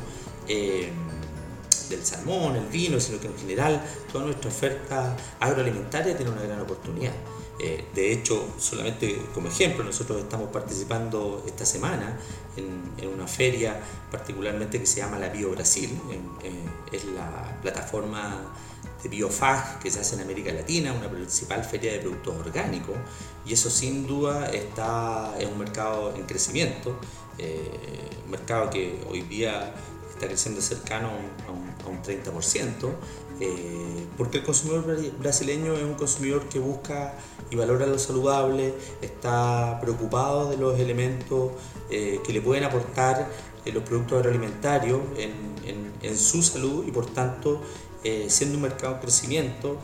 del 1.88 2.04
salmón, 2.04 2.56
el 2.56 2.66
vino, 2.66 3.00
sino 3.00 3.20
que 3.20 3.26
en 3.26 3.38
general 3.38 3.82
toda 4.12 4.24
nuestra 4.24 4.48
oferta 4.48 5.16
agroalimentaria 5.40 6.16
tiene 6.16 6.32
una 6.32 6.42
gran 6.42 6.60
oportunidad. 6.60 7.12
Eh, 7.60 7.86
de 7.94 8.12
hecho, 8.12 8.54
solamente 8.58 9.26
como 9.32 9.48
ejemplo, 9.48 9.84
nosotros 9.84 10.20
estamos 10.20 10.50
participando 10.50 11.44
esta 11.46 11.64
semana 11.64 12.18
en, 12.56 12.84
una 13.08 13.28
feria 13.28 13.80
particularmente 14.10 14.80
que 14.80 14.86
se 14.86 15.00
llama 15.00 15.18
la 15.18 15.28
Bio 15.28 15.50
Brasil, 15.52 15.90
eh, 16.42 16.50
es 16.90 17.04
la 17.04 17.58
plataforma 17.62 18.40
de 19.02 19.08
biofag 19.08 19.78
que 19.78 19.90
se 19.90 20.00
hace 20.00 20.16
en 20.16 20.22
América 20.22 20.52
Latina, 20.52 20.92
una 20.92 21.08
principal 21.08 21.62
feria 21.62 21.92
de 21.92 21.98
productos 22.00 22.34
orgánicos, 22.36 22.96
y 23.46 23.52
eso 23.52 23.70
sin 23.70 24.06
duda 24.06 24.46
está, 24.46 25.34
es 25.38 25.46
un 25.46 25.58
mercado 25.58 26.14
en 26.16 26.24
crecimiento, 26.24 26.98
eh, 27.38 28.10
un 28.24 28.30
mercado 28.30 28.70
que 28.70 29.04
hoy 29.08 29.20
día 29.22 29.74
está 30.24 30.28
creciendo 30.28 30.60
cercano 30.62 31.08
a 31.46 31.50
un, 31.50 31.84
a 31.84 31.90
un 31.90 32.02
30%, 32.02 32.90
eh, 33.40 34.06
porque 34.16 34.38
el 34.38 34.44
consumidor 34.44 34.84
brasileño 35.18 35.74
es 35.74 35.82
un 35.82 35.94
consumidor 35.94 36.48
que 36.48 36.58
busca 36.58 37.14
y 37.50 37.56
valora 37.56 37.86
lo 37.86 37.98
saludable, 37.98 38.74
está 39.02 39.78
preocupado 39.80 40.50
de 40.50 40.56
los 40.56 40.78
elementos 40.78 41.52
eh, 41.90 42.20
que 42.24 42.32
le 42.32 42.40
pueden 42.40 42.64
aportar 42.64 43.28
eh, 43.64 43.72
los 43.72 43.82
productos 43.82 44.18
agroalimentarios 44.18 45.00
en, 45.16 45.44
su 46.16 46.42
salud 46.42 46.84
y 46.86 46.92
por 46.92 47.06
tanto 47.06 47.62
eh, 48.04 48.26
siendo 48.28 48.56
un 48.56 48.62
mercado 48.62 48.96
en 48.96 49.00
crecimiento, 49.00 49.78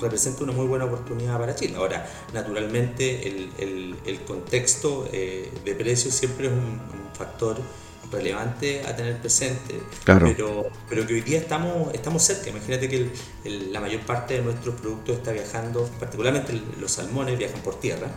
representa 0.00 0.42
una 0.42 0.54
muy 0.54 0.66
buena 0.66 0.86
oportunidad 0.86 1.38
para 1.38 1.54
Chile. 1.54 1.76
Ahora, 1.76 2.08
naturalmente, 2.32 3.28
el, 3.28 3.94
el, 4.06 4.20
contexto 4.24 5.04
de 5.04 5.74
precios 5.78 6.14
siempre 6.14 6.46
es 6.46 6.52
un, 6.52 6.80
factor 7.12 7.56
relevante 8.12 8.82
a 8.86 8.94
tener 8.94 9.18
presente, 9.18 9.80
pero, 10.04 10.70
pero 10.88 11.06
que 11.06 11.14
hoy 11.14 11.20
día 11.22 11.38
estamos, 11.38 11.92
estamos 11.94 12.22
cerca. 12.22 12.50
Imagínate 12.50 12.88
que 12.88 13.10
la 13.70 13.80
mayor 13.80 14.02
parte 14.02 14.34
de 14.34 14.42
nuestros 14.42 14.74
productos 14.80 15.16
está 15.16 15.32
viajando, 15.32 15.88
particularmente 15.98 16.60
los 16.78 16.92
salmones 16.92 17.38
viajan 17.38 17.60
por 17.62 17.80
tierra, 17.80 18.08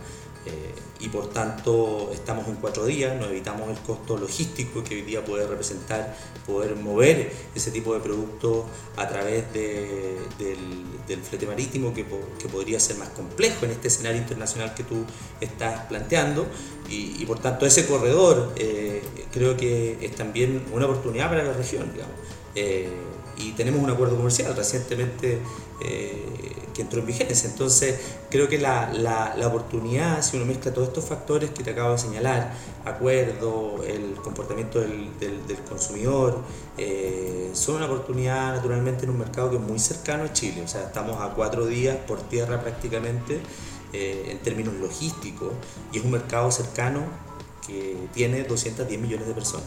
eh, 0.46 0.74
y 1.00 1.08
por 1.08 1.28
tanto 1.30 2.10
estamos 2.12 2.46
en 2.46 2.54
cuatro 2.56 2.86
días, 2.86 3.18
nos 3.18 3.28
evitamos 3.28 3.68
el 3.68 3.76
costo 3.78 4.16
logístico 4.16 4.82
que 4.82 4.94
hoy 4.94 5.02
día 5.02 5.24
puede 5.24 5.46
representar 5.46 6.16
poder 6.46 6.76
mover 6.76 7.32
ese 7.54 7.70
tipo 7.72 7.92
de 7.92 8.00
productos 8.00 8.64
a 8.96 9.08
través 9.08 9.52
del, 9.52 11.20
flete 11.28 11.46
marítimo 11.46 11.92
que, 11.92 12.04
podría 12.04 12.78
ser 12.78 12.96
más 12.96 13.08
complejo 13.10 13.64
en 13.64 13.72
este 13.72 13.88
escenario 13.88 14.18
internacional 14.18 14.72
que 14.74 14.84
tú 14.84 15.04
estás 15.40 15.86
planteando. 15.86 16.46
Y, 16.88 17.26
por 17.26 17.40
tanto 17.40 17.66
ese 17.66 17.84
corredor 17.84 18.52
eh, 18.54 18.95
creo 19.36 19.54
que 19.54 19.98
es 20.00 20.14
también 20.14 20.64
una 20.72 20.86
oportunidad 20.86 21.28
para 21.28 21.42
la 21.44 21.52
región, 21.52 21.92
digamos. 21.92 22.14
Eh, 22.54 22.88
y 23.36 23.52
tenemos 23.52 23.82
un 23.82 23.90
acuerdo 23.90 24.16
comercial 24.16 24.56
recientemente 24.56 25.40
eh, 25.82 26.24
que 26.72 26.80
entró 26.80 27.00
en 27.00 27.06
vigencia. 27.06 27.50
Entonces, 27.50 28.00
creo 28.30 28.48
que 28.48 28.56
la, 28.56 28.90
la, 28.94 29.46
oportunidad, 29.46 30.22
si 30.22 30.38
uno 30.38 30.46
mezcla 30.46 30.72
todos 30.72 30.88
estos 30.88 31.04
factores 31.04 31.50
que 31.50 31.62
te 31.62 31.72
acabo 31.72 31.92
de 31.92 31.98
señalar, 31.98 32.54
acuerdo, 32.86 33.84
el 33.86 34.14
comportamiento 34.22 34.80
del, 34.80 35.10
del, 35.20 35.58
consumidor, 35.68 36.38
eh, 36.78 37.50
son 37.52 37.76
una 37.76 37.86
oportunidad 37.86 38.54
naturalmente 38.54 39.04
en 39.04 39.10
un 39.10 39.18
mercado 39.18 39.50
que 39.50 39.56
es 39.56 39.62
muy 39.62 39.78
cercano 39.78 40.24
a 40.24 40.32
Chile. 40.32 40.62
O 40.64 40.68
sea, 40.68 40.84
estamos 40.84 41.20
a 41.20 41.34
cuatro 41.34 41.66
días 41.66 41.98
por 42.08 42.22
tierra 42.22 42.62
prácticamente 42.62 43.40
eh, 43.92 44.28
en 44.30 44.38
términos 44.38 44.72
logísticos 44.74 45.52
y 45.92 45.98
es 45.98 46.04
un 46.04 46.12
mercado 46.12 46.50
cercano 46.50 47.26
que 47.66 47.96
tiene 48.14 48.44
210 48.44 49.00
millones 49.00 49.26
de 49.26 49.34
personas. 49.34 49.66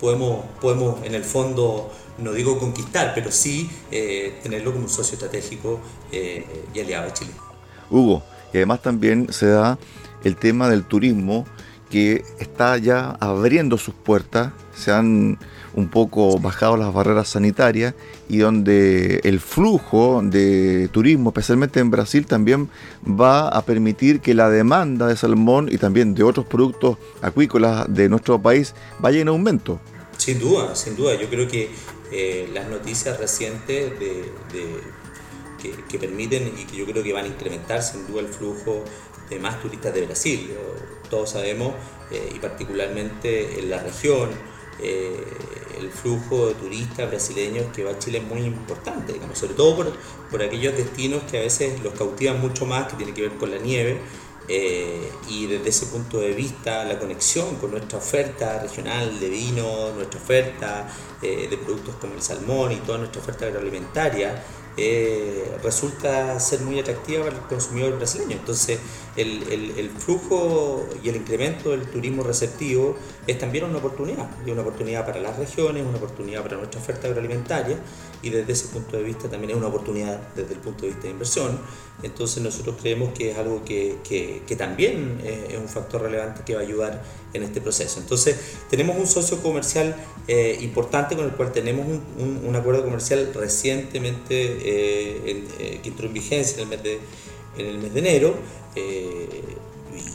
podemos, 0.00 0.44
podemos 0.60 1.04
en 1.04 1.14
el 1.14 1.24
fondo 1.24 1.90
no 2.18 2.32
digo 2.32 2.58
conquistar, 2.58 3.12
pero 3.14 3.30
sí 3.30 3.70
eh, 3.90 4.38
tenerlo 4.42 4.72
como 4.72 4.84
un 4.84 4.90
socio 4.90 5.14
estratégico 5.14 5.80
eh, 6.12 6.64
y 6.74 6.80
aliado 6.80 7.06
de 7.06 7.12
Chile. 7.12 7.30
Hugo, 7.90 8.22
y 8.52 8.58
además 8.58 8.82
también 8.82 9.32
se 9.32 9.46
da 9.46 9.78
el 10.24 10.36
tema 10.36 10.68
del 10.68 10.84
turismo 10.84 11.46
que 11.90 12.24
está 12.38 12.76
ya 12.76 13.16
abriendo 13.20 13.78
sus 13.78 13.94
puertas, 13.94 14.52
se 14.74 14.92
han 14.92 15.38
un 15.74 15.88
poco 15.88 16.38
bajado 16.38 16.76
las 16.76 16.92
barreras 16.92 17.28
sanitarias 17.28 17.94
y 18.28 18.38
donde 18.38 19.20
el 19.24 19.40
flujo 19.40 20.20
de 20.22 20.88
turismo, 20.92 21.30
especialmente 21.30 21.80
en 21.80 21.90
Brasil, 21.90 22.26
también 22.26 22.68
va 23.06 23.48
a 23.48 23.62
permitir 23.62 24.20
que 24.20 24.34
la 24.34 24.50
demanda 24.50 25.06
de 25.06 25.16
salmón 25.16 25.68
y 25.70 25.78
también 25.78 26.14
de 26.14 26.22
otros 26.22 26.46
productos 26.46 26.98
acuícolas 27.22 27.86
de 27.88 28.08
nuestro 28.08 28.40
país 28.40 28.74
vaya 28.98 29.20
en 29.20 29.28
aumento. 29.28 29.80
Sin 30.16 30.38
duda, 30.38 30.74
sin 30.74 30.96
duda. 30.96 31.14
Yo 31.14 31.28
creo 31.28 31.46
que 31.46 31.70
eh, 32.10 32.48
las 32.52 32.68
noticias 32.68 33.18
recientes 33.18 33.98
de, 33.98 34.24
que, 35.88 35.98
permiten 35.98 36.52
y 36.56 36.64
que 36.64 36.76
yo 36.76 36.86
creo 36.86 37.02
que 37.02 37.12
van 37.12 37.24
a 37.24 37.28
incrementar 37.28 37.82
sin 37.82 38.06
duda 38.06 38.20
el 38.20 38.28
flujo 38.28 38.84
de 39.28 39.38
más 39.38 39.60
turistas 39.60 39.94
de 39.94 40.06
Brasil. 40.06 40.50
Todos 41.10 41.30
sabemos, 41.30 41.74
eh, 42.10 42.32
y 42.34 42.38
particularmente 42.38 43.60
en 43.60 43.70
la 43.70 43.82
región, 43.82 44.30
eh, 44.80 45.24
el 45.78 45.90
flujo 45.90 46.48
de 46.48 46.54
turistas 46.54 47.08
brasileños 47.08 47.66
que 47.74 47.84
va 47.84 47.92
a 47.92 47.98
Chile 47.98 48.18
es 48.18 48.24
muy 48.24 48.40
importante, 48.40 49.12
digamos, 49.12 49.38
sobre 49.38 49.54
todo 49.54 49.76
por, 49.76 49.92
por 50.30 50.42
aquellos 50.42 50.76
destinos 50.76 51.22
que 51.30 51.38
a 51.38 51.42
veces 51.42 51.80
los 51.82 51.94
cautivan 51.94 52.40
mucho 52.40 52.66
más, 52.66 52.88
que 52.88 52.96
tiene 52.96 53.14
que 53.14 53.22
ver 53.22 53.32
con 53.32 53.50
la 53.50 53.58
nieve 53.58 54.00
eh, 54.50 55.12
y 55.28 55.46
desde 55.46 55.68
ese 55.68 55.86
punto 55.86 56.20
de 56.20 56.32
vista 56.32 56.82
la 56.84 56.98
conexión 56.98 57.56
con 57.56 57.70
nuestra 57.70 57.98
oferta 57.98 58.58
regional 58.58 59.20
de 59.20 59.28
vino, 59.28 59.92
nuestra 59.92 60.18
oferta 60.18 60.88
eh, 61.20 61.48
de 61.50 61.58
productos 61.58 61.96
como 61.96 62.14
el 62.14 62.22
salmón 62.22 62.72
y 62.72 62.76
toda 62.76 62.96
nuestra 62.96 63.20
oferta 63.20 63.46
agroalimentaria 63.46 64.42
eh, 64.78 65.44
resulta 65.62 66.38
ser 66.38 66.60
muy 66.60 66.78
atractiva 66.78 67.24
para 67.24 67.36
el 67.36 67.42
consumidor 67.42 67.96
brasileño. 67.96 68.36
Entonces, 68.36 68.78
el, 69.16 69.42
el, 69.76 69.90
flujo 69.90 70.86
y 71.02 71.08
el 71.08 71.16
incremento 71.16 71.70
del 71.70 71.90
turismo 71.90 72.22
receptivo 72.22 72.96
es 73.26 73.38
también 73.38 73.64
una 73.64 73.78
oportunidad, 73.78 74.30
y 74.46 74.50
una 74.52 74.62
oportunidad 74.62 75.04
para 75.04 75.18
las 75.20 75.36
regiones, 75.36 75.84
una 75.84 75.98
oportunidad 75.98 76.42
para 76.42 76.56
nuestra 76.56 76.80
oferta 76.80 77.08
agroalimentaria, 77.08 77.76
y 78.22 78.30
desde 78.30 78.52
ese 78.52 78.68
punto 78.68 78.96
de 78.96 79.02
vista 79.02 79.28
también 79.28 79.50
es 79.50 79.56
una 79.56 79.66
oportunidad 79.66 80.20
desde 80.36 80.54
el 80.54 80.60
punto 80.60 80.82
de 80.82 80.88
vista 80.88 81.04
de 81.04 81.10
inversión. 81.10 81.58
Entonces, 82.02 82.42
nosotros 82.42 82.76
creemos 82.80 83.12
que 83.12 83.32
es 83.32 83.38
algo 83.38 83.64
que, 83.64 83.98
que, 84.08 84.42
que 84.46 84.54
también 84.54 85.20
es 85.24 85.58
un 85.58 85.68
factor 85.68 86.02
relevante 86.02 86.42
que 86.44 86.54
va 86.54 86.60
a 86.60 86.62
ayudar 86.62 87.02
en 87.32 87.42
este 87.42 87.60
proceso. 87.60 88.00
Entonces, 88.00 88.36
tenemos 88.70 88.96
un 88.96 89.06
socio 89.06 89.42
comercial 89.42 89.96
eh, 90.26 90.58
importante 90.60 91.16
con 91.16 91.24
el 91.24 91.32
cual 91.32 91.52
tenemos 91.52 91.86
un, 91.86 92.40
un, 92.44 92.56
acuerdo 92.56 92.84
comercial 92.84 93.30
recientemente 93.34 94.67
eh, 94.68 95.44
eh, 95.58 95.80
que 95.82 95.88
entró 95.88 96.06
en 96.06 96.12
vigencia 96.12 96.56
en 96.56 96.62
el 96.62 96.68
mes 96.68 96.82
de, 96.82 97.00
en 97.56 97.66
el 97.66 97.78
mes 97.78 97.94
de 97.94 98.00
enero. 98.00 98.34
Eh, 98.76 99.56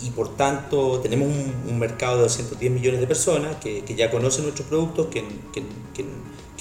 y 0.04 0.12
por 0.12 0.38
tanto 0.38 1.00
tenemos 1.00 1.28
un, 1.28 1.80
mercado 1.80 2.18
de 2.18 2.24
210 2.24 2.72
millones 2.72 3.02
de 3.02 3.08
personas 3.08 3.58
que, 3.58 3.82
que 3.82 3.96
ya 3.96 4.10
conocen 4.10 4.44
nuestros 4.44 4.68
productos, 4.68 5.08
que, 5.08 5.24
que, 5.52 5.64
que, 5.94 6.06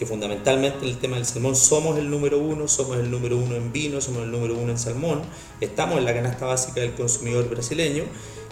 fundamentalmente 0.04 0.78
en 0.84 0.90
el 0.90 0.98
tema 0.98 1.14
del 1.14 1.24
salmón 1.24 1.54
somos 1.54 1.96
el 1.96 2.10
número 2.10 2.40
uno, 2.40 2.66
somos 2.66 2.96
el 2.96 3.08
número 3.08 3.36
uno 3.36 3.54
en 3.54 3.72
vino, 3.72 4.00
somos 4.00 4.24
el 4.24 4.32
número 4.32 4.56
uno 4.56 4.72
en 4.72 4.78
salmón, 4.78 5.22
estamos 5.60 5.96
en 5.96 6.04
la 6.04 6.12
canasta 6.12 6.44
básica 6.44 6.80
del 6.80 6.94
consumidor 6.94 7.48
brasileño 7.48 8.02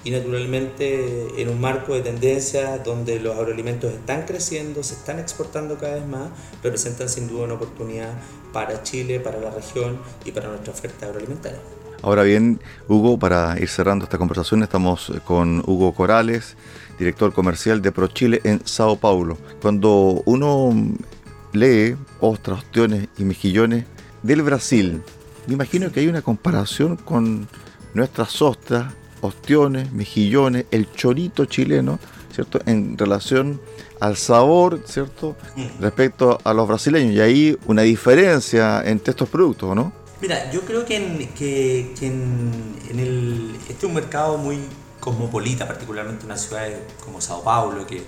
y 0.05 0.11
naturalmente 0.11 1.41
en 1.41 1.49
un 1.49 1.61
marco 1.61 1.95
de 1.95 2.01
tendencia 2.01 2.79
donde 2.79 3.21
los 3.21 3.37
agroalimentos 3.37 3.93
están 3.93 4.23
creciendo, 4.27 4.83
se 4.83 4.95
están 4.95 5.19
exportando 5.19 5.77
cada 5.79 5.95
vez 5.97 6.07
más, 6.07 6.31
representan 6.63 7.09
sin 7.09 7.29
duda 7.29 7.45
una 7.45 7.55
oportunidad 7.55 8.13
para 8.53 8.83
Chile, 8.83 9.21
para 9.21 9.41
la 9.41 9.51
región 9.51 9.99
y 10.25 10.33
para 10.33 10.49
nuestra 10.49 10.73
oferta 10.73 11.07
agroalimentaria. 11.07 11.61
Ahora 12.03 12.23
bien, 12.23 12.61
Hugo, 12.89 13.19
para 13.19 13.59
ir 13.61 13.69
cerrando 13.69 14.05
esta 14.05 14.17
conversación, 14.17 14.63
estamos 14.63 15.13
con 15.27 15.63
Hugo 15.67 15.93
Corales, 15.93 16.57
director 16.99 17.33
comercial 17.35 17.83
de 17.83 17.93
ProChile 17.93 18.41
en 18.45 18.67
Sao 18.67 18.97
Paulo. 18.97 19.37
Cuando 19.61 20.23
uno 20.25 20.73
lee 21.53 21.97
ostras, 22.21 22.61
ostiones 22.61 23.09
y 23.19 23.25
mejillones 23.25 23.85
del 24.23 24.41
Brasil, 24.41 25.03
me 25.47 25.55
imagino 25.55 25.93
que 25.93 26.01
hay 26.01 26.09
una 26.09 26.23
comparación 26.23 26.97
con 26.97 27.47
nuestras 27.93 28.41
ostras 28.41 28.95
ostiones, 29.21 29.93
mejillones, 29.93 30.67
el 30.71 30.93
chorito 30.93 31.45
chileno, 31.45 31.99
¿cierto? 32.33 32.61
En 32.67 32.97
relación 32.97 33.61
al 34.01 34.17
sabor, 34.17 34.83
¿cierto? 34.87 35.37
Mm. 35.57 35.81
Respecto 35.81 36.39
a 36.43 36.55
los 36.55 36.67
brasileños. 36.67 37.15
Y 37.15 37.21
ahí 37.21 37.59
una 37.67 37.83
diferencia 37.83 38.83
entre 38.85 39.11
estos 39.11 39.29
productos, 39.29 39.75
¿no? 39.77 39.93
Mira, 40.21 40.51
yo 40.51 40.63
creo 40.63 40.85
que 40.85 40.97
en, 40.97 41.29
que, 41.29 41.95
en, 42.03 42.99
el, 42.99 43.57
este 43.61 43.73
es 43.73 43.85
un 43.85 43.95
mercado 43.95 44.37
muy 44.37 44.59
cosmopolita, 45.01 45.67
particularmente 45.67 46.25
en 46.25 46.27
una 46.27 46.37
ciudad 46.37 46.69
como 47.03 47.21
Sao 47.23 47.43
Paulo, 47.43 47.87
que, 47.87 48.03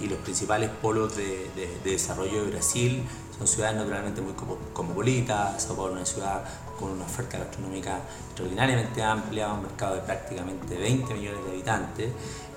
y, 0.00 0.06
los 0.08 0.18
principales 0.18 0.70
polos 0.82 1.16
de, 1.16 1.48
de, 1.54 1.90
desarrollo 1.90 2.44
de 2.44 2.50
Brasil 2.50 3.02
son 3.36 3.46
ciudades 3.46 3.76
naturalmente 3.76 4.20
muy 4.20 4.32
cosmopolitas. 4.72 5.62
Sao 5.62 5.76
Paulo 5.76 5.92
es 5.92 5.96
una 5.98 6.06
ciudad 6.06 6.44
con 6.78 6.90
una 6.90 7.04
oferta 7.04 7.38
gastronómica 7.38 8.00
extraordinariamente 8.28 9.02
amplia, 9.02 9.52
un 9.52 9.62
mercado 9.62 9.96
de 9.96 10.02
prácticamente 10.02 10.76
20 10.76 11.14
millones 11.14 11.44
de 11.44 11.50
habitantes, 11.50 12.10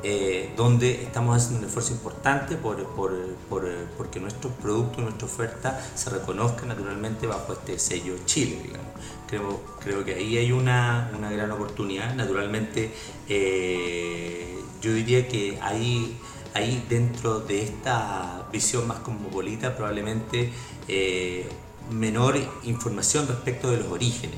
eh, 0.03 0.53
donde 0.55 1.03
estamos 1.03 1.37
haciendo 1.37 1.59
un 1.59 1.65
esfuerzo 1.65 1.93
importante 1.93 2.55
por, 2.55 2.83
por, 2.95 3.11
por, 3.49 3.69
porque 3.97 4.19
nuestros 4.19 4.53
productos, 4.53 5.03
nuestra 5.03 5.25
oferta 5.25 5.79
se 5.95 6.09
reconozca 6.09 6.65
naturalmente 6.65 7.27
bajo 7.27 7.53
este 7.53 7.77
sello 7.77 8.15
Chile, 8.25 8.59
digamos. 8.63 8.87
Creo, 9.27 9.61
creo 9.79 10.03
que 10.03 10.15
ahí 10.15 10.37
hay 10.37 10.51
una, 10.51 11.11
una 11.17 11.31
gran 11.31 11.51
oportunidad. 11.51 12.13
Naturalmente, 12.15 12.91
eh, 13.29 14.59
yo 14.81 14.93
diría 14.93 15.27
que 15.27 15.59
ahí, 15.61 16.17
ahí 16.53 16.83
dentro 16.89 17.39
de 17.39 17.63
esta 17.63 18.47
visión 18.51 18.87
más 18.87 18.99
cosmopolita 18.99 19.75
probablemente 19.75 20.51
eh, 20.87 21.47
menor 21.91 22.37
información 22.63 23.27
respecto 23.27 23.69
de 23.69 23.77
los 23.77 23.87
orígenes. 23.87 24.37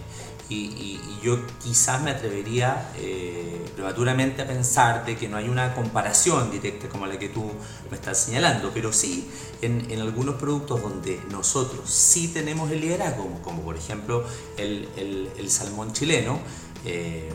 Y, 0.50 1.00
yo 1.24 1.39
quizás 1.63 2.02
me 2.02 2.12
atrevería 2.12 2.92
eh, 2.98 3.66
prematuramente 3.76 4.42
a 4.42 4.46
pensar 4.46 5.06
de 5.06 5.16
que 5.16 5.30
no 5.30 5.38
hay 5.38 5.48
una 5.48 5.74
comparación 5.74 6.52
directa 6.52 6.89
como 6.89 7.08
la 7.08 7.18
que 7.18 7.30
tú 7.30 7.50
me 7.89 7.96
estás 7.96 8.20
señalando, 8.20 8.72
pero 8.74 8.92
sí 8.92 9.30
en, 9.62 9.89
en 9.89 10.02
algunos 10.02 10.36
productos 10.36 10.82
donde 10.82 11.22
nosotros 11.32 11.89
sí 11.89 12.28
tenemos 12.28 12.70
el 12.72 12.82
liderazgo, 12.82 13.39
como, 13.42 13.62
por 13.62 13.78
ejemplo 13.78 14.26
el, 14.58 14.89
el, 14.98 15.30
el 15.38 15.50
salmón 15.50 15.94
chileno, 15.94 16.39
eh, 16.86 17.30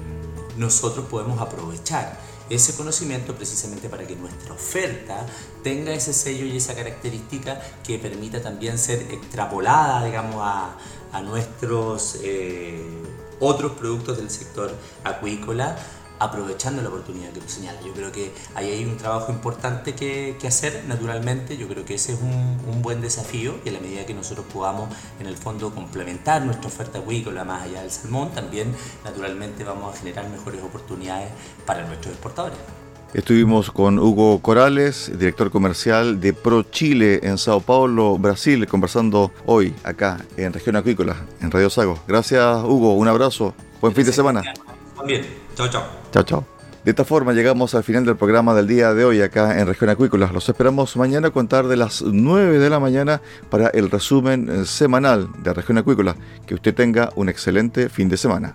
nosotros 0.59 1.07
podemos 1.07 1.41
aprovechar 1.41 2.21
ese 2.51 2.75
conocimiento 2.75 3.35
precisamente 3.35 3.89
para 3.89 4.07
que 4.07 4.17
nuestra 4.17 4.55
oferta 4.55 5.27
tenga 5.63 5.93
ese 5.93 6.13
sello 6.13 6.47
y 6.47 6.57
esa 6.57 6.75
característica 6.75 7.61
que 7.85 7.99
permita 7.99 8.41
también 8.41 8.79
ser 8.79 9.03
extrapolada, 9.13 10.05
digamos, 10.05 10.37
a, 10.43 10.77
nuestros 11.23 12.19
eh, 12.23 12.81
otros 13.41 13.73
productos 13.73 14.19
del 14.19 14.31
sector 14.31 14.73
acuícola 15.05 15.77
aprovechando 16.19 16.83
la 16.83 16.89
oportunidad 16.89 17.31
que 17.31 17.41
tú 17.41 17.49
señalas. 17.49 17.85
Yo 17.85 17.93
creo 17.93 18.13
que 18.13 18.33
ahí 18.55 18.71
hay 18.71 18.85
un 18.85 18.97
trabajo 18.97 19.33
importante 19.33 19.95
que, 19.95 20.37
hacer, 20.47 20.85
naturalmente. 20.87 21.57
Yo 21.57 21.69
creo 21.69 21.85
que 21.85 21.95
ese 21.95 22.15
es 22.15 22.21
un, 22.21 22.83
buen 22.83 23.01
desafío 23.01 23.57
y 23.65 23.71
a 23.71 23.73
la 23.73 23.81
medida 23.81 24.07
que 24.07 24.15
nosotros 24.15 24.47
podamos, 24.53 24.89
en 25.21 25.27
el 25.27 25.37
fondo, 25.37 25.75
complementar 25.75 26.43
nuestra 26.45 26.69
oferta 26.69 27.01
acuícola 27.01 27.45
más 27.45 27.63
allá 27.63 27.83
del 27.83 27.91
salmón, 27.91 28.31
también, 28.33 28.75
naturalmente, 29.05 29.65
vamos 29.65 29.95
a 29.95 29.99
generar 29.99 30.29
mejores 30.29 30.63
oportunidades 30.63 31.31
para 31.67 31.85
nuestros 31.87 32.13
exportadores. 32.15 32.59
Estuvimos 33.15 33.71
con 33.71 33.99
Hugo 33.99 34.41
Corales, 34.43 35.11
director 35.19 35.51
comercial 35.51 36.21
de 36.21 36.35
Pro 36.35 36.63
Chile 36.63 37.21
en 37.23 37.39
Sao 37.39 37.61
Paulo, 37.61 38.19
Brasil, 38.19 38.67
conversando 38.67 39.33
hoy 39.47 39.75
acá 39.83 40.19
en 40.37 40.53
Región 40.53 40.77
Acuícola, 40.77 41.17
en 41.41 41.51
Radio 41.51 41.71
Sago. 41.71 41.99
Gracias, 42.07 42.63
Hugo. 42.65 42.95
Un 42.95 43.09
abrazo. 43.09 43.55
Buen 43.81 43.95
fin 43.95 44.05
de 44.05 44.13
semana. 44.13 44.43
Bien. 45.07 45.48
Chao, 45.59 45.69
chao. 45.69 45.83
Chao, 46.13 46.23
chao. 46.23 46.45
De 46.85 46.93
esta 46.93 47.05
forma 47.05 47.33
llegamos 47.33 47.75
al 47.75 47.83
final 47.83 48.05
del 48.05 48.15
programa 48.15 48.55
del 48.55 48.69
día 48.69 48.95
de 48.95 49.05
hoy 49.05 49.21
acá 49.23 49.59
en 49.59 49.67
Región 49.67 49.91
Acuícola. 49.91 50.31
Los 50.33 50.49
esperamos 50.49 50.97
mañana 50.97 51.29
a 51.29 51.31
contar 51.33 51.67
de 51.67 51.77
las 51.77 52.01
9 52.01 52.61
de 52.61 52.71
la 52.71 52.79
mañana 52.79 53.21
para 53.51 53.67
el 53.71 53.91
resumen 53.91 54.49
eh, 54.49 54.65
semanal 54.67 55.29
de 55.43 55.53
Región 55.53 55.79
Acuícola. 55.79 56.15
Que 56.47 56.55
usted 56.55 56.73
tenga 56.77 57.11
un 57.17 57.29
excelente 57.29 57.89
fin 57.89 58.09
de 58.09 58.17
semana. 58.17 58.55